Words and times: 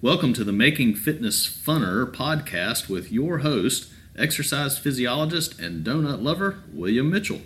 Welcome 0.00 0.32
to 0.34 0.44
the 0.44 0.52
Making 0.52 0.94
Fitness 0.94 1.44
Funner 1.44 2.06
podcast 2.06 2.88
with 2.88 3.10
your 3.10 3.38
host, 3.38 3.90
exercise 4.16 4.78
physiologist 4.78 5.58
and 5.58 5.84
donut 5.84 6.22
lover, 6.22 6.60
William 6.72 7.10
Mitchell. 7.10 7.40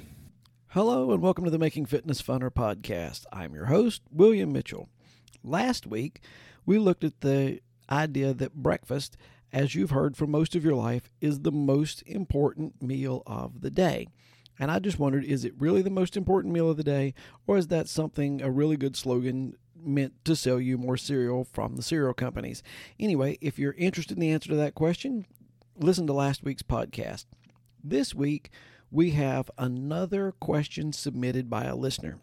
Hello, 0.66 1.12
and 1.12 1.22
welcome 1.22 1.46
to 1.46 1.50
the 1.50 1.58
Making 1.58 1.86
Fitness 1.86 2.20
Funner 2.20 2.50
podcast. 2.50 3.24
I'm 3.32 3.54
your 3.54 3.64
host, 3.66 4.02
William 4.10 4.52
Mitchell. 4.52 4.90
Last 5.42 5.86
week, 5.86 6.20
we 6.66 6.76
looked 6.76 7.04
at 7.04 7.22
the 7.22 7.60
idea 7.90 8.34
that 8.34 8.52
breakfast, 8.52 9.16
as 9.50 9.74
you've 9.74 9.88
heard 9.88 10.14
for 10.14 10.26
most 10.26 10.54
of 10.54 10.62
your 10.62 10.74
life, 10.74 11.10
is 11.22 11.40
the 11.40 11.52
most 11.52 12.02
important 12.02 12.82
meal 12.82 13.22
of 13.26 13.62
the 13.62 13.70
day. 13.70 14.08
And 14.58 14.70
I 14.70 14.78
just 14.78 14.98
wondered 14.98 15.24
is 15.24 15.46
it 15.46 15.54
really 15.58 15.80
the 15.80 15.88
most 15.88 16.18
important 16.18 16.52
meal 16.52 16.68
of 16.68 16.76
the 16.76 16.84
day, 16.84 17.14
or 17.46 17.56
is 17.56 17.68
that 17.68 17.88
something, 17.88 18.42
a 18.42 18.50
really 18.50 18.76
good 18.76 18.94
slogan 18.94 19.54
meant 19.84 20.24
to 20.24 20.36
sell 20.36 20.60
you 20.60 20.78
more 20.78 20.96
cereal 20.96 21.44
from 21.44 21.76
the 21.76 21.82
cereal 21.82 22.14
companies. 22.14 22.62
Anyway, 22.98 23.38
if 23.40 23.58
you're 23.58 23.74
interested 23.74 24.16
in 24.16 24.20
the 24.20 24.30
answer 24.30 24.48
to 24.48 24.56
that 24.56 24.74
question, 24.74 25.26
listen 25.78 26.06
to 26.06 26.12
last 26.12 26.42
week's 26.42 26.62
podcast. 26.62 27.26
This 27.82 28.14
week, 28.14 28.50
we 28.90 29.10
have 29.10 29.50
another 29.58 30.32
question 30.32 30.92
submitted 30.92 31.48
by 31.48 31.64
a 31.64 31.74
listener. 31.76 32.18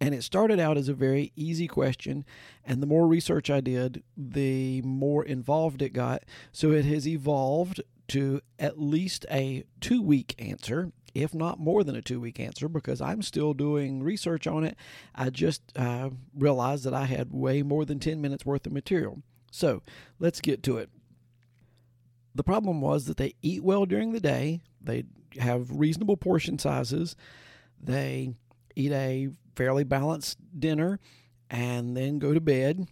And 0.00 0.14
it 0.14 0.22
started 0.22 0.60
out 0.60 0.76
as 0.76 0.88
a 0.88 0.94
very 0.94 1.32
easy 1.36 1.66
question, 1.66 2.24
and 2.64 2.82
the 2.82 2.86
more 2.86 3.06
research 3.06 3.48
I 3.48 3.60
did, 3.60 4.02
the 4.16 4.82
more 4.82 5.24
involved 5.24 5.82
it 5.82 5.92
got. 5.92 6.24
So 6.52 6.72
it 6.72 6.84
has 6.84 7.08
evolved 7.08 7.80
to 8.08 8.40
at 8.58 8.78
least 8.78 9.24
a 9.30 9.64
two 9.80 10.02
week 10.02 10.34
answer 10.38 10.92
if 11.14 11.32
not 11.32 11.60
more 11.60 11.84
than 11.84 11.96
a 11.96 12.02
two 12.02 12.20
week 12.20 12.40
answer, 12.40 12.68
because 12.68 13.00
I'm 13.00 13.22
still 13.22 13.54
doing 13.54 14.02
research 14.02 14.46
on 14.46 14.64
it. 14.64 14.76
I 15.14 15.30
just 15.30 15.62
uh, 15.76 16.10
realized 16.34 16.84
that 16.84 16.94
I 16.94 17.04
had 17.04 17.32
way 17.32 17.62
more 17.62 17.84
than 17.84 18.00
10 18.00 18.20
minutes 18.20 18.44
worth 18.44 18.66
of 18.66 18.72
material. 18.72 19.22
So 19.50 19.82
let's 20.18 20.40
get 20.40 20.62
to 20.64 20.78
it. 20.78 20.90
The 22.34 22.42
problem 22.42 22.80
was 22.80 23.04
that 23.06 23.16
they 23.16 23.34
eat 23.42 23.62
well 23.62 23.86
during 23.86 24.12
the 24.12 24.20
day, 24.20 24.62
they 24.80 25.04
have 25.38 25.70
reasonable 25.70 26.16
portion 26.16 26.58
sizes, 26.58 27.14
they 27.80 28.34
eat 28.74 28.90
a 28.90 29.28
fairly 29.54 29.84
balanced 29.84 30.38
dinner, 30.58 30.98
and 31.48 31.96
then 31.96 32.18
go 32.18 32.34
to 32.34 32.40
bed. 32.40 32.88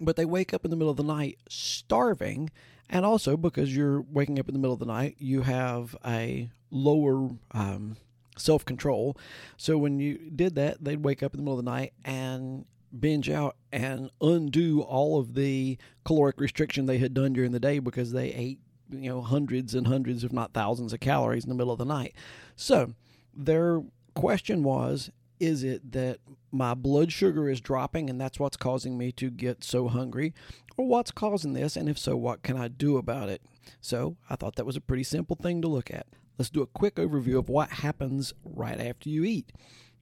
But 0.00 0.16
they 0.16 0.24
wake 0.24 0.54
up 0.54 0.64
in 0.64 0.70
the 0.70 0.76
middle 0.76 0.90
of 0.90 0.96
the 0.96 1.04
night 1.04 1.38
starving 1.48 2.50
and 2.88 3.04
also 3.04 3.36
because 3.36 3.74
you're 3.74 4.02
waking 4.02 4.38
up 4.38 4.48
in 4.48 4.54
the 4.54 4.60
middle 4.60 4.74
of 4.74 4.80
the 4.80 4.86
night, 4.86 5.16
you 5.18 5.42
have 5.42 5.96
a 6.04 6.50
lower 6.74 7.30
um, 7.52 7.96
self 8.36 8.64
control. 8.64 9.16
So 9.56 9.78
when 9.78 9.98
you 9.98 10.30
did 10.34 10.54
that, 10.56 10.82
they'd 10.82 11.04
wake 11.04 11.22
up 11.22 11.34
in 11.34 11.38
the 11.38 11.42
middle 11.42 11.58
of 11.58 11.64
the 11.64 11.70
night 11.70 11.92
and 12.04 12.66
binge 12.98 13.30
out 13.30 13.56
and 13.72 14.10
undo 14.20 14.82
all 14.82 15.18
of 15.18 15.34
the 15.34 15.78
caloric 16.04 16.40
restriction 16.40 16.86
they 16.86 16.98
had 16.98 17.12
done 17.12 17.32
during 17.32 17.50
the 17.52 17.58
day 17.58 17.80
because 17.80 18.12
they 18.12 18.28
ate 18.28 18.60
you 18.88 19.08
know 19.08 19.20
hundreds 19.20 19.74
and 19.74 19.88
hundreds 19.88 20.22
if 20.22 20.32
not 20.32 20.52
thousands 20.52 20.92
of 20.92 21.00
calories 21.00 21.42
in 21.42 21.48
the 21.48 21.56
middle 21.56 21.72
of 21.72 21.78
the 21.78 21.84
night 21.84 22.14
so 22.54 22.94
their 23.34 23.82
question 24.14 24.62
was 24.62 25.10
is 25.40 25.64
it 25.64 25.90
that 25.90 26.20
my 26.52 26.72
blood 26.72 27.10
sugar 27.10 27.48
is 27.48 27.60
dropping 27.60 28.08
and 28.08 28.20
that's 28.20 28.38
what's 28.38 28.56
causing 28.56 28.96
me 28.96 29.10
to 29.10 29.28
get 29.28 29.64
so 29.64 29.88
hungry 29.88 30.32
or 30.76 30.86
what's 30.86 31.10
causing 31.10 31.52
this, 31.52 31.76
and 31.76 31.88
if 31.88 31.98
so, 31.98 32.16
what 32.16 32.42
can 32.42 32.56
I 32.56 32.68
do 32.68 32.96
about 32.96 33.28
it? 33.28 33.42
So 33.80 34.16
I 34.28 34.36
thought 34.36 34.56
that 34.56 34.66
was 34.66 34.76
a 34.76 34.80
pretty 34.80 35.04
simple 35.04 35.36
thing 35.36 35.62
to 35.62 35.68
look 35.68 35.90
at. 35.90 36.06
Let's 36.38 36.50
do 36.50 36.62
a 36.62 36.66
quick 36.66 36.96
overview 36.96 37.38
of 37.38 37.48
what 37.48 37.70
happens 37.70 38.32
right 38.44 38.80
after 38.80 39.08
you 39.08 39.24
eat. 39.24 39.52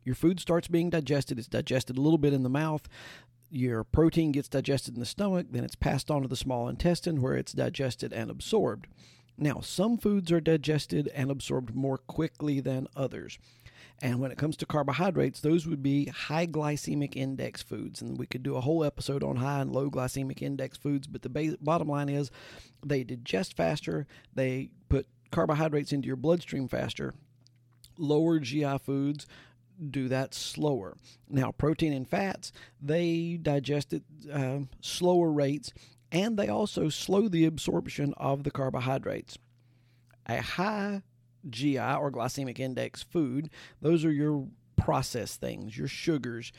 Your 0.05 0.15
food 0.15 0.41
starts 0.41 0.69
being 0.69 0.91
digested, 0.91 1.39
it's 1.39 1.49
digested 1.49 1.97
a 1.97 2.01
little 2.01 2.19
bit 2.19 2.33
in 2.33 2.43
the 2.43 2.49
mouth. 2.49 2.89
Your 3.51 3.85
protein 3.85 4.33
gets 4.33 4.49
digested 4.49 4.95
in 4.95 5.01
the 5.01 5.07
stomach, 5.07 5.49
then 5.51 5.65
it's 5.65 5.75
passed 5.75 6.11
on 6.11 6.23
to 6.23 6.29
the 6.29 6.37
small 6.37 6.69
intestine 6.69 7.21
where 7.21 7.37
it's 7.37 7.53
digested 7.53 8.13
and 8.13 8.31
absorbed. 8.31 8.87
Now, 9.37 9.61
some 9.61 9.99
foods 9.99 10.33
are 10.33 10.41
digested 10.41 11.09
and 11.15 11.31
absorbed 11.31 11.75
more 11.75 11.99
quickly 11.99 12.61
than 12.61 12.89
others. 12.97 13.39
And 14.01 14.19
when 14.19 14.33
it 14.33 14.39
comes 14.39 14.57
to 14.57 14.67
carbohydrates, 14.67 15.41
those 15.41 15.67
would 15.67 15.83
be 15.83 16.07
high 16.07 16.47
glycemic 16.47 17.15
index 17.15 17.63
foods. 17.63 18.03
And 18.03 18.19
we 18.19 18.27
could 18.27 18.43
do 18.43 18.57
a 18.57 18.61
whole 18.61 18.85
episode 18.85 19.23
on 19.23 19.37
high 19.37 19.61
and 19.61 19.73
low 19.73 19.91
glycemic 19.91 20.43
index 20.43 20.77
foods. 20.77 21.07
But 21.07 21.23
the 21.23 21.29
base, 21.29 21.55
bottom 21.61 21.89
line 21.89 22.09
is 22.09 22.31
they 22.85 23.05
digest 23.05 23.57
faster, 23.57 24.09
they 24.35 24.71
put 24.89 25.07
carbohydrates 25.33 25.93
into 25.93 26.07
your 26.07 26.17
bloodstream 26.17 26.69
faster. 26.69 27.15
Lower 27.99 28.39
GI 28.39 28.79
foods 28.79 29.27
do 29.91 30.09
that 30.09 30.35
slower. 30.35 30.97
Now, 31.29 31.51
protein 31.51 31.93
and 31.93 32.09
fats, 32.09 32.53
they 32.81 33.39
digest 33.41 33.93
at 33.93 34.03
uh, 34.33 34.61
slower 34.81 35.33
rates 35.33 35.73
and 36.13 36.37
they 36.37 36.49
also 36.49 36.91
slow 36.91 37.27
the 37.27 37.47
absorption 37.47 38.15
of 38.17 38.45
the 38.45 38.51
carbohydrates. 38.51 39.39
A 40.27 40.43
high 40.43 41.03
GI 41.49 41.79
or 41.79 42.13
glycemic 42.13 42.61
index 42.61 43.03
food. 43.03 43.51
Those 43.81 44.05
are 44.05 44.13
your 44.13 44.47
processed 44.77 45.41
things, 45.41 45.77
your 45.77 45.89
sugars, 45.89 46.53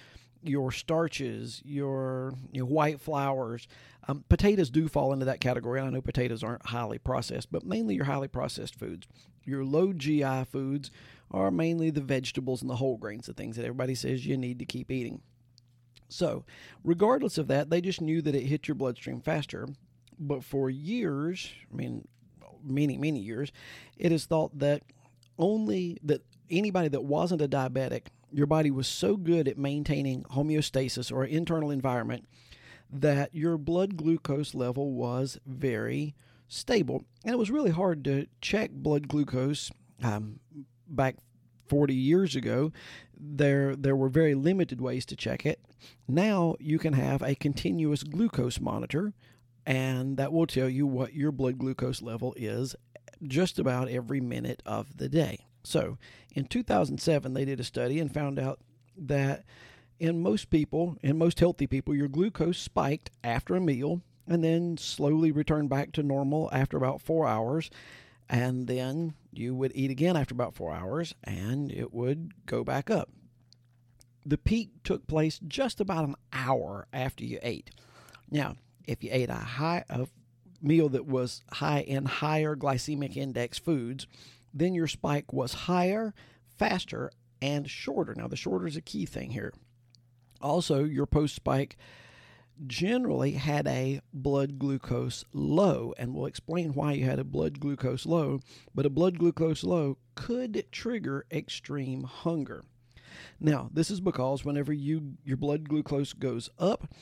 your 0.43 0.71
starches, 0.71 1.61
your, 1.65 2.33
white 2.53 2.99
flours. 2.99 3.67
Um, 4.07 4.23
potatoes 4.27 4.69
do 4.69 4.87
fall 4.87 5.13
into 5.13 5.25
that 5.25 5.39
category. 5.39 5.79
I 5.79 5.89
know 5.89 6.01
potatoes 6.01 6.43
aren't 6.43 6.67
highly 6.67 6.97
processed, 6.97 7.51
but 7.51 7.65
mainly 7.65 7.95
your 7.95 8.05
highly 8.05 8.27
processed 8.27 8.77
foods. 8.77 9.07
Your 9.45 9.63
low 9.63 9.93
GI 9.93 10.45
foods 10.45 10.91
are 11.31 11.51
mainly 11.51 11.89
the 11.89 12.01
vegetables 12.01 12.61
and 12.61 12.69
the 12.69 12.75
whole 12.75 12.97
grains, 12.97 13.27
the 13.27 13.33
things 13.33 13.55
that 13.55 13.65
everybody 13.65 13.95
says 13.95 14.25
you 14.25 14.37
need 14.37 14.59
to 14.59 14.65
keep 14.65 14.91
eating. 14.91 15.21
So, 16.09 16.45
regardless 16.83 17.37
of 17.37 17.47
that, 17.47 17.69
they 17.69 17.81
just 17.81 18.01
knew 18.01 18.21
that 18.21 18.35
it 18.35 18.43
hit 18.43 18.67
your 18.67 18.75
bloodstream 18.75 19.21
faster. 19.21 19.67
But 20.19 20.43
for 20.43 20.69
years, 20.69 21.49
I 21.71 21.75
mean, 21.75 22.07
many, 22.63 22.97
many 22.97 23.19
years, 23.19 23.51
it 23.97 24.11
is 24.11 24.25
thought 24.25 24.57
that 24.59 24.83
only 25.39 25.97
that 26.03 26.21
anybody 26.49 26.87
that 26.89 27.03
wasn't 27.03 27.41
a 27.41 27.47
diabetic, 27.47 28.07
your 28.33 28.47
body 28.47 28.71
was 28.71 28.87
so 28.87 29.15
good 29.15 29.47
at 29.47 29.57
maintaining 29.57 30.23
homeostasis 30.23 31.11
or 31.11 31.23
internal 31.23 31.69
environment 31.71 32.27
that 32.91 33.33
your 33.33 33.57
blood 33.57 33.95
glucose 33.95 34.53
level 34.53 34.93
was 34.93 35.39
very 35.45 36.15
stable. 36.47 37.05
And 37.23 37.33
it 37.33 37.39
was 37.39 37.51
really 37.51 37.71
hard 37.71 38.03
to 38.05 38.27
check 38.41 38.71
blood 38.71 39.07
glucose 39.07 39.71
um, 40.01 40.39
back 40.87 41.15
40 41.67 41.95
years 41.95 42.35
ago. 42.35 42.71
There, 43.17 43.75
there 43.75 43.95
were 43.95 44.09
very 44.09 44.35
limited 44.35 44.81
ways 44.81 45.05
to 45.07 45.15
check 45.15 45.45
it. 45.45 45.59
Now 46.07 46.55
you 46.59 46.79
can 46.79 46.93
have 46.93 47.21
a 47.21 47.35
continuous 47.35 48.03
glucose 48.03 48.59
monitor 48.59 49.13
and 49.65 50.17
that 50.17 50.33
will 50.33 50.47
tell 50.47 50.69
you 50.69 50.85
what 50.85 51.13
your 51.13 51.31
blood 51.31 51.57
glucose 51.57 52.01
level 52.01 52.33
is 52.37 52.75
just 53.23 53.59
about 53.59 53.89
every 53.89 54.19
minute 54.19 54.61
of 54.65 54.97
the 54.97 55.07
day. 55.07 55.45
So, 55.63 55.97
in 56.35 56.45
2007, 56.45 57.33
they 57.33 57.45
did 57.45 57.59
a 57.59 57.63
study 57.63 57.99
and 57.99 58.13
found 58.13 58.39
out 58.39 58.59
that 58.97 59.43
in 59.99 60.21
most 60.21 60.49
people, 60.49 60.97
in 61.01 61.17
most 61.17 61.39
healthy 61.39 61.67
people, 61.67 61.95
your 61.95 62.07
glucose 62.07 62.57
spiked 62.57 63.11
after 63.23 63.55
a 63.55 63.61
meal 63.61 64.01
and 64.27 64.43
then 64.43 64.77
slowly 64.77 65.31
returned 65.31 65.69
back 65.69 65.91
to 65.93 66.03
normal 66.03 66.49
after 66.51 66.77
about 66.77 67.01
four 67.01 67.27
hours. 67.27 67.69
And 68.29 68.67
then 68.67 69.13
you 69.31 69.53
would 69.55 69.71
eat 69.75 69.91
again 69.91 70.15
after 70.15 70.33
about 70.33 70.55
four 70.55 70.73
hours 70.73 71.13
and 71.23 71.71
it 71.71 71.93
would 71.93 72.33
go 72.45 72.63
back 72.63 72.89
up. 72.89 73.09
The 74.25 74.37
peak 74.37 74.71
took 74.83 75.07
place 75.07 75.39
just 75.47 75.81
about 75.81 76.05
an 76.05 76.15
hour 76.31 76.87
after 76.93 77.25
you 77.25 77.39
ate. 77.41 77.71
Now, 78.31 78.55
if 78.85 79.03
you 79.03 79.09
ate 79.11 79.29
a 79.29 79.35
high 79.35 79.83
a 79.89 80.07
meal 80.61 80.87
that 80.89 81.05
was 81.05 81.43
high 81.51 81.81
in 81.81 82.05
higher 82.05 82.55
glycemic 82.55 83.17
index 83.17 83.57
foods, 83.57 84.07
then 84.53 84.73
your 84.73 84.87
spike 84.87 85.33
was 85.33 85.53
higher, 85.53 86.13
faster, 86.57 87.11
and 87.41 87.69
shorter. 87.69 88.13
Now 88.15 88.27
the 88.27 88.35
shorter 88.35 88.67
is 88.67 88.77
a 88.77 88.81
key 88.81 89.05
thing 89.05 89.31
here. 89.31 89.53
Also, 90.41 90.83
your 90.83 91.05
post 91.05 91.35
spike 91.35 91.77
generally 92.67 93.31
had 93.31 93.67
a 93.67 94.01
blood 94.13 94.59
glucose 94.59 95.25
low, 95.33 95.93
and 95.97 96.13
we'll 96.13 96.25
explain 96.25 96.73
why 96.73 96.93
you 96.93 97.05
had 97.05 97.19
a 97.19 97.23
blood 97.23 97.59
glucose 97.59 98.05
low. 98.05 98.39
But 98.75 98.85
a 98.85 98.89
blood 98.89 99.17
glucose 99.17 99.63
low 99.63 99.97
could 100.15 100.65
trigger 100.71 101.25
extreme 101.31 102.03
hunger. 102.03 102.63
Now, 103.39 103.69
this 103.71 103.89
is 103.89 104.01
because 104.01 104.45
whenever 104.45 104.73
you 104.73 105.13
your 105.23 105.37
blood 105.37 105.69
glucose 105.69 106.13
goes 106.13 106.49
up, 106.59 106.93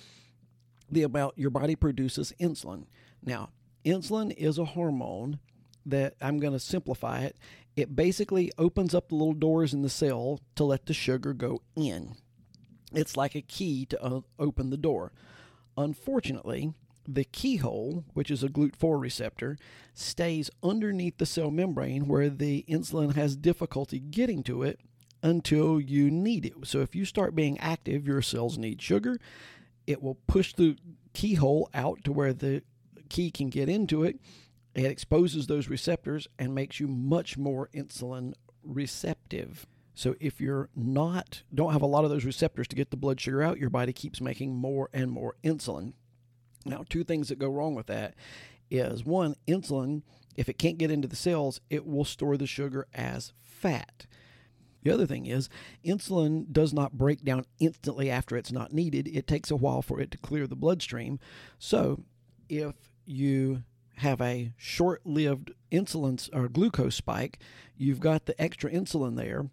the 0.89 1.03
amount 1.03 1.37
your 1.37 1.49
body 1.49 1.75
produces 1.75 2.33
insulin. 2.39 2.85
Now, 3.23 3.49
insulin 3.85 4.33
is 4.35 4.57
a 4.57 4.65
hormone 4.65 5.39
that 5.85 6.15
I'm 6.21 6.39
going 6.39 6.53
to 6.53 6.59
simplify 6.59 7.21
it. 7.21 7.37
It 7.75 7.95
basically 7.95 8.51
opens 8.57 8.93
up 8.93 9.09
the 9.09 9.15
little 9.15 9.33
doors 9.33 9.73
in 9.73 9.81
the 9.81 9.89
cell 9.89 10.39
to 10.55 10.63
let 10.63 10.85
the 10.85 10.93
sugar 10.93 11.33
go 11.33 11.61
in. 11.75 12.15
It's 12.93 13.15
like 13.15 13.35
a 13.35 13.41
key 13.41 13.85
to 13.87 14.03
uh, 14.03 14.21
open 14.37 14.69
the 14.69 14.77
door. 14.77 15.13
Unfortunately, 15.77 16.73
the 17.07 17.23
keyhole, 17.23 18.03
which 18.13 18.29
is 18.29 18.43
a 18.43 18.49
GLUT4 18.49 19.01
receptor, 19.01 19.57
stays 19.93 20.49
underneath 20.61 21.17
the 21.17 21.25
cell 21.25 21.49
membrane 21.49 22.07
where 22.07 22.29
the 22.29 22.65
insulin 22.67 23.15
has 23.15 23.35
difficulty 23.37 23.99
getting 23.99 24.43
to 24.43 24.63
it 24.63 24.79
until 25.23 25.79
you 25.79 26.11
need 26.11 26.45
it. 26.45 26.53
So 26.65 26.81
if 26.81 26.95
you 26.95 27.05
start 27.05 27.35
being 27.35 27.57
active, 27.59 28.05
your 28.05 28.21
cells 28.21 28.57
need 28.57 28.81
sugar 28.81 29.17
it 29.87 30.01
will 30.01 30.15
push 30.27 30.53
the 30.53 30.77
keyhole 31.13 31.69
out 31.73 32.03
to 32.03 32.11
where 32.11 32.33
the 32.33 32.63
key 33.09 33.31
can 33.31 33.49
get 33.49 33.69
into 33.69 34.03
it. 34.03 34.19
It 34.73 34.85
exposes 34.85 35.47
those 35.47 35.67
receptors 35.69 36.27
and 36.39 36.55
makes 36.55 36.79
you 36.79 36.87
much 36.87 37.37
more 37.37 37.69
insulin 37.73 38.33
receptive. 38.63 39.65
So 39.93 40.15
if 40.19 40.39
you're 40.39 40.69
not 40.75 41.43
don't 41.53 41.73
have 41.73 41.81
a 41.81 41.87
lot 41.87 42.05
of 42.05 42.09
those 42.09 42.25
receptors 42.25 42.67
to 42.69 42.75
get 42.75 42.91
the 42.91 42.97
blood 42.97 43.19
sugar 43.19 43.43
out, 43.43 43.59
your 43.59 43.69
body 43.69 43.93
keeps 43.93 44.21
making 44.21 44.55
more 44.55 44.89
and 44.93 45.11
more 45.11 45.35
insulin. 45.43 45.93
Now, 46.65 46.83
two 46.87 47.03
things 47.03 47.29
that 47.29 47.39
go 47.39 47.49
wrong 47.49 47.75
with 47.75 47.87
that 47.87 48.15
is 48.69 49.03
one, 49.03 49.35
insulin, 49.47 50.03
if 50.35 50.47
it 50.47 50.57
can't 50.57 50.77
get 50.77 50.91
into 50.91 51.07
the 51.07 51.15
cells, 51.15 51.59
it 51.69 51.85
will 51.85 52.05
store 52.05 52.37
the 52.37 52.47
sugar 52.47 52.87
as 52.93 53.33
fat. 53.41 54.05
The 54.83 54.91
other 54.91 55.05
thing 55.05 55.25
is, 55.25 55.49
insulin 55.85 56.51
does 56.51 56.73
not 56.73 56.97
break 56.97 57.23
down 57.23 57.45
instantly 57.59 58.09
after 58.09 58.35
it's 58.37 58.51
not 58.51 58.73
needed. 58.73 59.07
It 59.07 59.27
takes 59.27 59.51
a 59.51 59.55
while 59.55 59.81
for 59.81 59.99
it 59.99 60.09
to 60.11 60.17
clear 60.17 60.47
the 60.47 60.55
bloodstream. 60.55 61.19
So, 61.59 62.03
if 62.49 62.73
you 63.05 63.63
have 63.97 64.21
a 64.21 64.53
short 64.57 65.05
lived 65.05 65.51
insulin 65.71 66.29
or 66.33 66.47
glucose 66.47 66.95
spike, 66.95 67.39
you've 67.77 67.99
got 67.99 68.25
the 68.25 68.39
extra 68.41 68.71
insulin 68.71 69.15
there 69.15 69.49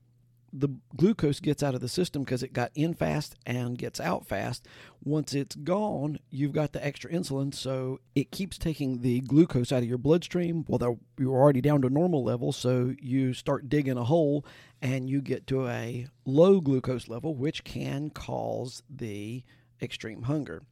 the 0.53 0.69
glucose 0.97 1.41
gets 1.41 1.63
out 1.63 1.75
of 1.75 1.81
the 1.81 1.89
system 1.89 2.23
because 2.25 2.43
it 2.43 2.53
got 2.53 2.71
in 2.75 2.95
fast 2.95 3.37
and 3.45 3.77
gets 3.77 4.01
out 4.01 4.27
fast. 4.27 4.67
Once 5.03 5.35
it's 5.35 5.55
gone, 5.57 6.19
you've 6.31 6.53
got 6.53 6.73
the 6.73 6.85
extra 6.85 7.11
insulin, 7.11 7.55
so 7.55 8.01
it 8.15 8.31
keeps 8.31 8.57
taking 8.57 9.01
the 9.01 9.21
glucose 9.21 9.73
out 9.73 9.83
of 9.83 9.89
your 9.89 9.99
bloodstream. 9.99 10.65
Well, 10.67 10.99
you're 11.19 11.35
already 11.35 11.61
down 11.61 11.83
to 11.83 11.91
normal 11.91 12.25
level, 12.25 12.53
so 12.53 12.95
you 13.01 13.35
start 13.35 13.69
digging 13.69 13.99
a 13.99 14.05
hole 14.05 14.45
and 14.81 15.11
you 15.11 15.21
get 15.21 15.47
to 15.49 15.69
a 15.69 16.07
low 16.25 16.61
glucose 16.61 17.09
level, 17.09 17.35
which 17.35 17.65
can 17.65 18.11
cause 18.11 18.83
the 18.89 19.43
extreme 19.83 20.23
hunger. 20.23 20.63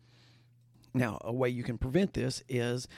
Now, 0.95 1.19
a 1.23 1.33
way 1.33 1.51
you 1.51 1.63
can 1.63 1.77
prevent 1.77 2.15
this 2.15 2.43
is 2.49 2.89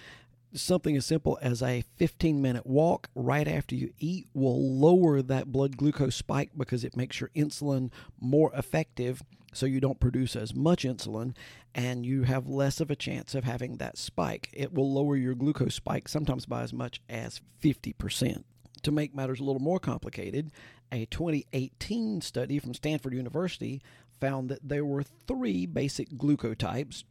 something 0.52 0.96
as 0.96 1.06
simple 1.06 1.38
as 1.42 1.62
a 1.62 1.84
15 1.96 2.40
minute 2.40 2.66
walk 2.66 3.08
right 3.14 3.46
after 3.46 3.74
you 3.74 3.92
eat 3.98 4.26
will 4.34 4.78
lower 4.78 5.22
that 5.22 5.52
blood 5.52 5.76
glucose 5.76 6.16
spike 6.16 6.50
because 6.56 6.84
it 6.84 6.96
makes 6.96 7.20
your 7.20 7.30
insulin 7.36 7.90
more 8.20 8.52
effective 8.54 9.22
so 9.52 9.66
you 9.66 9.80
don't 9.80 10.00
produce 10.00 10.36
as 10.36 10.54
much 10.54 10.84
insulin 10.84 11.34
and 11.74 12.04
you 12.04 12.22
have 12.22 12.48
less 12.48 12.80
of 12.80 12.90
a 12.90 12.96
chance 12.96 13.34
of 13.34 13.44
having 13.44 13.76
that 13.76 13.98
spike. 13.98 14.48
It 14.52 14.72
will 14.72 14.92
lower 14.92 15.16
your 15.16 15.34
glucose 15.34 15.74
spike 15.74 16.08
sometimes 16.08 16.46
by 16.46 16.62
as 16.62 16.72
much 16.72 17.00
as 17.08 17.40
50%. 17.62 18.44
To 18.82 18.92
make 18.92 19.14
matters 19.14 19.40
a 19.40 19.44
little 19.44 19.60
more 19.60 19.80
complicated, 19.80 20.52
a 20.92 21.06
2018 21.06 22.20
study 22.20 22.58
from 22.58 22.74
Stanford 22.74 23.14
University 23.14 23.82
found 24.20 24.48
that 24.48 24.68
there 24.68 24.84
were 24.84 25.02
three 25.02 25.66
basic 25.66 26.10
glucotypes 26.10 27.04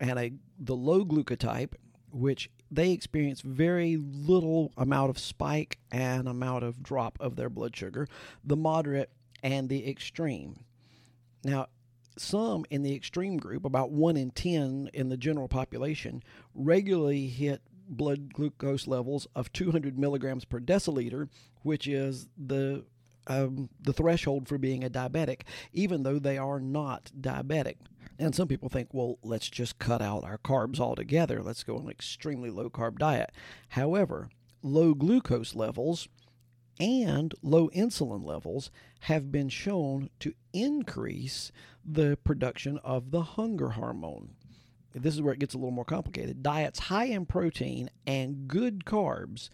and 0.00 0.18
a 0.18 0.32
the 0.58 0.76
low 0.76 1.04
glucotype 1.04 1.74
which 2.12 2.50
they 2.70 2.92
experience 2.92 3.40
very 3.40 3.96
little 3.96 4.72
amount 4.76 5.10
of 5.10 5.18
spike 5.18 5.78
and 5.90 6.28
amount 6.28 6.64
of 6.64 6.82
drop 6.82 7.18
of 7.20 7.36
their 7.36 7.50
blood 7.50 7.76
sugar, 7.76 8.08
the 8.44 8.56
moderate 8.56 9.10
and 9.42 9.68
the 9.68 9.88
extreme. 9.88 10.64
Now, 11.44 11.66
some 12.16 12.64
in 12.70 12.82
the 12.82 12.94
extreme 12.94 13.38
group, 13.38 13.64
about 13.64 13.90
1 13.90 14.16
in 14.16 14.30
10 14.30 14.90
in 14.92 15.08
the 15.08 15.16
general 15.16 15.48
population, 15.48 16.22
regularly 16.54 17.26
hit 17.26 17.62
blood 17.88 18.32
glucose 18.32 18.86
levels 18.86 19.26
of 19.34 19.52
200 19.52 19.98
milligrams 19.98 20.44
per 20.44 20.60
deciliter, 20.60 21.28
which 21.62 21.86
is 21.86 22.28
the 22.36 22.84
um, 23.26 23.68
the 23.80 23.92
threshold 23.92 24.48
for 24.48 24.58
being 24.58 24.84
a 24.84 24.90
diabetic, 24.90 25.42
even 25.72 26.02
though 26.02 26.18
they 26.18 26.38
are 26.38 26.60
not 26.60 27.10
diabetic. 27.20 27.76
And 28.18 28.34
some 28.34 28.48
people 28.48 28.68
think, 28.68 28.88
well, 28.92 29.18
let's 29.22 29.48
just 29.48 29.78
cut 29.78 30.02
out 30.02 30.24
our 30.24 30.38
carbs 30.38 30.78
altogether. 30.78 31.42
Let's 31.42 31.64
go 31.64 31.76
on 31.76 31.84
an 31.84 31.90
extremely 31.90 32.50
low 32.50 32.70
carb 32.70 32.98
diet. 32.98 33.32
However, 33.70 34.30
low 34.62 34.94
glucose 34.94 35.54
levels 35.54 36.08
and 36.78 37.34
low 37.42 37.68
insulin 37.70 38.24
levels 38.24 38.70
have 39.00 39.30
been 39.30 39.48
shown 39.48 40.10
to 40.20 40.34
increase 40.52 41.52
the 41.84 42.16
production 42.24 42.78
of 42.84 43.10
the 43.10 43.22
hunger 43.22 43.70
hormone. 43.70 44.30
This 44.94 45.14
is 45.14 45.22
where 45.22 45.32
it 45.32 45.38
gets 45.38 45.54
a 45.54 45.58
little 45.58 45.70
more 45.70 45.84
complicated. 45.84 46.42
Diets 46.42 46.78
high 46.78 47.06
in 47.06 47.26
protein 47.26 47.90
and 48.06 48.46
good 48.46 48.84
carbs 48.84 49.48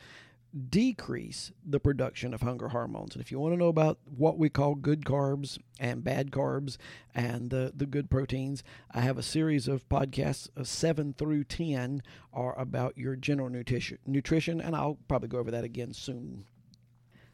decrease 0.71 1.53
the 1.65 1.81
production 1.81 2.33
of 2.33 2.43
hunger 2.43 2.69
hormones. 2.69 3.15
And 3.15 3.23
if 3.23 3.31
you 3.31 3.39
want 3.39 3.53
to 3.53 3.59
know 3.59 3.69
about 3.69 3.99
what 4.05 4.39
we 4.39 4.49
call 4.49 4.75
good 4.75 5.05
carbs 5.05 5.59
and 5.79 6.03
bad 6.03 6.31
carbs 6.31 6.77
and 7.15 7.51
the, 7.51 7.73
the 7.77 7.87
good 7.87 8.11
proteins, 8.11 8.63
I 8.91 9.01
have 9.01 9.19
a 9.19 9.23
series 9.23 9.69
of 9.69 9.89
podcasts 9.89 10.49
of 10.57 10.67
7 10.67 11.15
through 11.15 11.45
10 11.45 12.03
are 12.33 12.59
about 12.59 12.97
your 12.97 13.17
general 13.17 13.51
nutrition, 13.51 13.99
nutrition 14.07 14.61
and 14.61 14.75
I'll 14.75 14.99
probably 15.07 15.29
go 15.29 15.39
over 15.39 15.51
that 15.51 15.65
again 15.65 15.93
soon. 15.93 16.45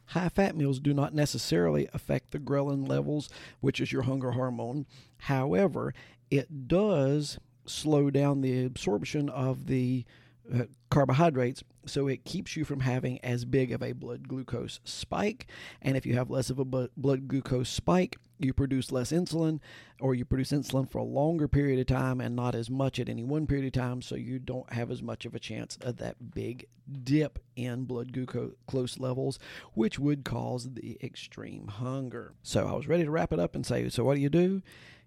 High 0.09 0.29
fat 0.29 0.55
meals 0.55 0.79
do 0.79 0.93
not 0.93 1.15
necessarily 1.15 1.89
affect 1.93 2.31
the 2.31 2.39
ghrelin 2.39 2.87
levels, 2.87 3.29
which 3.59 3.79
is 3.79 3.91
your 3.91 4.03
hunger 4.03 4.31
hormone. 4.31 4.85
However, 5.17 5.93
it 6.29 6.67
does 6.67 7.39
slow 7.65 8.11
down 8.11 8.41
the 8.41 8.65
absorption 8.65 9.29
of 9.29 9.65
the 9.65 10.05
uh, 10.53 10.63
carbohydrates, 10.89 11.63
so 11.85 12.07
it 12.07 12.25
keeps 12.25 12.55
you 12.55 12.65
from 12.65 12.81
having 12.81 13.19
as 13.23 13.45
big 13.45 13.71
of 13.71 13.81
a 13.81 13.93
blood 13.93 14.27
glucose 14.27 14.79
spike. 14.83 15.47
And 15.81 15.95
if 15.97 16.05
you 16.05 16.15
have 16.15 16.29
less 16.29 16.49
of 16.49 16.59
a 16.59 16.65
blood 16.65 17.27
glucose 17.27 17.69
spike, 17.69 18.17
you 18.37 18.53
produce 18.53 18.91
less 18.91 19.11
insulin, 19.11 19.59
or 20.01 20.13
you 20.13 20.25
produce 20.25 20.51
insulin 20.51 20.89
for 20.91 20.97
a 20.97 21.03
longer 21.03 21.47
period 21.47 21.79
of 21.79 21.87
time 21.87 22.19
and 22.19 22.35
not 22.35 22.53
as 22.53 22.69
much 22.69 22.99
at 22.99 23.07
any 23.07 23.23
one 23.23 23.47
period 23.47 23.65
of 23.65 23.71
time, 23.71 24.01
so 24.01 24.15
you 24.15 24.39
don't 24.39 24.73
have 24.73 24.91
as 24.91 25.01
much 25.01 25.25
of 25.25 25.33
a 25.33 25.39
chance 25.39 25.77
of 25.81 25.97
that 25.97 26.33
big 26.33 26.65
dip 27.03 27.39
in 27.55 27.85
blood 27.85 28.11
glucose 28.11 28.99
levels, 28.99 29.39
which 29.73 29.97
would 29.97 30.25
cause 30.25 30.73
the 30.73 30.97
extreme 31.01 31.67
hunger. 31.67 32.33
So 32.43 32.67
I 32.67 32.73
was 32.73 32.87
ready 32.87 33.05
to 33.05 33.11
wrap 33.11 33.31
it 33.31 33.39
up 33.39 33.55
and 33.55 33.65
say, 33.65 33.87
so 33.89 34.03
what 34.03 34.15
do 34.15 34.21
you 34.21 34.29
do? 34.29 34.61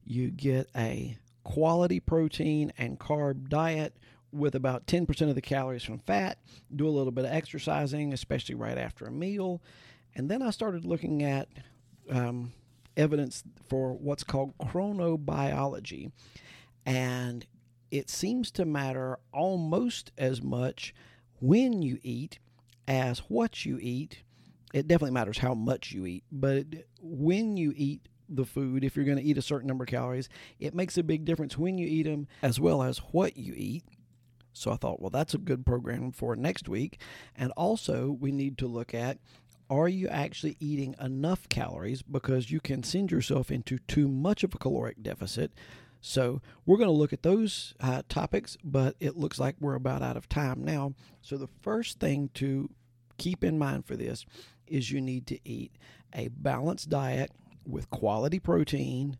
You 0.04 0.30
get 0.30 0.70
a 0.74 1.18
quality 1.44 2.00
protein 2.00 2.72
and 2.78 2.98
carb 2.98 3.48
diet 3.48 3.94
with 4.32 4.54
about 4.54 4.86
10% 4.86 5.28
of 5.28 5.34
the 5.34 5.40
calories 5.40 5.82
from 5.82 5.98
fat, 5.98 6.38
do 6.74 6.86
a 6.86 6.90
little 6.90 7.12
bit 7.12 7.24
of 7.24 7.32
exercising, 7.32 8.12
especially 8.12 8.54
right 8.54 8.78
after 8.78 9.06
a 9.06 9.10
meal. 9.10 9.62
And 10.14 10.30
then 10.30 10.42
I 10.42 10.50
started 10.50 10.84
looking 10.84 11.22
at 11.22 11.48
um, 12.10 12.52
evidence 12.96 13.44
for 13.68 13.94
what's 13.94 14.24
called 14.24 14.56
chronobiology. 14.58 16.12
And 16.84 17.46
it 17.90 18.10
seems 18.10 18.50
to 18.52 18.64
matter 18.64 19.18
almost 19.32 20.12
as 20.18 20.42
much 20.42 20.94
when 21.40 21.82
you 21.82 21.98
eat 22.02 22.38
as 22.86 23.20
what 23.20 23.64
you 23.64 23.78
eat. 23.80 24.22
It 24.74 24.86
definitely 24.86 25.12
matters 25.12 25.38
how 25.38 25.54
much 25.54 25.92
you 25.92 26.04
eat, 26.04 26.24
but 26.30 26.66
when 27.00 27.56
you 27.56 27.72
eat 27.74 28.06
the 28.28 28.44
food, 28.44 28.84
if 28.84 28.96
you're 28.96 29.06
going 29.06 29.16
to 29.16 29.24
eat 29.24 29.38
a 29.38 29.42
certain 29.42 29.66
number 29.66 29.84
of 29.84 29.88
calories, 29.88 30.28
it 30.60 30.74
makes 30.74 30.98
a 30.98 31.02
big 31.02 31.24
difference 31.24 31.56
when 31.56 31.78
you 31.78 31.86
eat 31.86 32.02
them 32.02 32.26
as 32.42 32.60
well 32.60 32.82
as 32.82 32.98
what 32.98 33.36
you 33.38 33.54
eat. 33.56 33.84
So 34.52 34.72
I 34.72 34.76
thought, 34.76 35.00
well, 35.00 35.10
that's 35.10 35.34
a 35.34 35.38
good 35.38 35.64
program 35.64 36.12
for 36.12 36.34
next 36.36 36.68
week. 36.68 37.00
And 37.36 37.52
also, 37.56 38.16
we 38.18 38.32
need 38.32 38.58
to 38.58 38.66
look 38.66 38.94
at 38.94 39.18
are 39.70 39.88
you 39.88 40.08
actually 40.08 40.56
eating 40.60 40.94
enough 40.98 41.46
calories 41.50 42.00
because 42.00 42.50
you 42.50 42.58
can 42.58 42.82
send 42.82 43.10
yourself 43.10 43.50
into 43.50 43.78
too 43.80 44.08
much 44.08 44.42
of 44.42 44.54
a 44.54 44.58
caloric 44.58 45.02
deficit. 45.02 45.52
So, 46.00 46.40
we're 46.64 46.76
going 46.76 46.88
to 46.88 46.92
look 46.92 47.12
at 47.12 47.22
those 47.22 47.74
uh, 47.80 48.02
topics, 48.08 48.56
but 48.64 48.94
it 49.00 49.16
looks 49.16 49.38
like 49.38 49.56
we're 49.60 49.74
about 49.74 50.02
out 50.02 50.16
of 50.16 50.28
time 50.28 50.64
now. 50.64 50.94
So, 51.22 51.36
the 51.36 51.48
first 51.60 51.98
thing 51.98 52.30
to 52.34 52.70
keep 53.18 53.42
in 53.42 53.58
mind 53.58 53.84
for 53.84 53.96
this 53.96 54.24
is 54.66 54.90
you 54.90 55.00
need 55.00 55.26
to 55.26 55.38
eat 55.44 55.72
a 56.14 56.28
balanced 56.28 56.88
diet 56.88 57.32
with 57.66 57.90
quality 57.90 58.38
protein, 58.38 59.18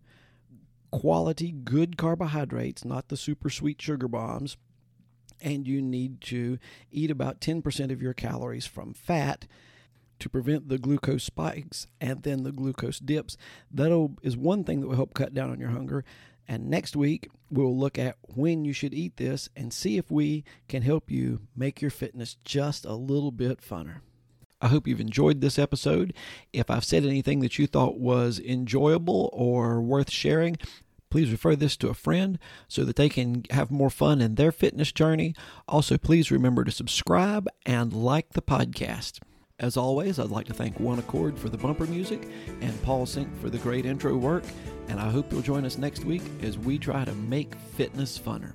quality 0.90 1.52
good 1.52 1.96
carbohydrates, 1.96 2.84
not 2.84 3.08
the 3.08 3.16
super 3.16 3.50
sweet 3.50 3.80
sugar 3.80 4.08
bombs, 4.08 4.56
and 5.40 5.66
you 5.66 5.80
need 5.80 6.20
to 6.22 6.58
eat 6.90 7.10
about 7.10 7.40
10% 7.40 7.92
of 7.92 8.02
your 8.02 8.14
calories 8.14 8.66
from 8.66 8.94
fat 8.94 9.46
to 10.18 10.28
prevent 10.28 10.68
the 10.68 10.78
glucose 10.78 11.24
spikes 11.24 11.86
and 12.00 12.22
then 12.22 12.42
the 12.42 12.52
glucose 12.52 12.98
dips. 12.98 13.36
That 13.70 14.16
is 14.22 14.36
one 14.36 14.64
thing 14.64 14.80
that 14.80 14.88
will 14.88 14.96
help 14.96 15.14
cut 15.14 15.34
down 15.34 15.50
on 15.50 15.60
your 15.60 15.70
hunger. 15.70 16.04
And 16.46 16.70
next 16.70 16.96
week, 16.96 17.28
we'll 17.50 17.76
look 17.76 17.98
at 17.98 18.16
when 18.22 18.64
you 18.64 18.72
should 18.72 18.94
eat 18.94 19.16
this 19.16 19.48
and 19.54 19.72
see 19.72 19.98
if 19.98 20.10
we 20.10 20.44
can 20.66 20.82
help 20.82 21.10
you 21.10 21.40
make 21.54 21.82
your 21.82 21.90
fitness 21.90 22.36
just 22.44 22.84
a 22.84 22.94
little 22.94 23.30
bit 23.30 23.60
funner. 23.60 24.00
I 24.60 24.68
hope 24.68 24.88
you've 24.88 25.00
enjoyed 25.00 25.40
this 25.40 25.58
episode. 25.58 26.14
If 26.52 26.68
I've 26.68 26.84
said 26.84 27.04
anything 27.04 27.40
that 27.40 27.58
you 27.58 27.66
thought 27.66 28.00
was 28.00 28.40
enjoyable 28.40 29.30
or 29.32 29.80
worth 29.80 30.10
sharing, 30.10 30.56
Please 31.10 31.30
refer 31.30 31.56
this 31.56 31.76
to 31.78 31.88
a 31.88 31.94
friend 31.94 32.38
so 32.68 32.84
that 32.84 32.96
they 32.96 33.08
can 33.08 33.44
have 33.50 33.70
more 33.70 33.90
fun 33.90 34.20
in 34.20 34.34
their 34.34 34.52
fitness 34.52 34.92
journey. 34.92 35.34
Also, 35.66 35.96
please 35.96 36.30
remember 36.30 36.64
to 36.64 36.70
subscribe 36.70 37.48
and 37.64 37.92
like 37.92 38.30
the 38.30 38.42
podcast. 38.42 39.20
As 39.60 39.76
always, 39.76 40.18
I'd 40.18 40.30
like 40.30 40.46
to 40.46 40.54
thank 40.54 40.78
One 40.78 41.00
Accord 41.00 41.36
for 41.36 41.48
the 41.48 41.58
bumper 41.58 41.86
music 41.86 42.28
and 42.60 42.82
Paul 42.82 43.06
Sink 43.06 43.28
for 43.40 43.50
the 43.50 43.58
great 43.58 43.86
intro 43.86 44.16
work. 44.16 44.44
And 44.88 45.00
I 45.00 45.10
hope 45.10 45.32
you'll 45.32 45.42
join 45.42 45.64
us 45.64 45.78
next 45.78 46.04
week 46.04 46.22
as 46.42 46.56
we 46.56 46.78
try 46.78 47.04
to 47.04 47.14
make 47.14 47.54
fitness 47.54 48.18
funner. 48.18 48.52